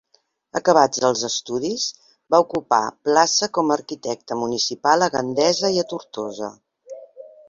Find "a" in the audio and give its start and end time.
3.73-3.77, 5.09-5.11, 5.83-5.85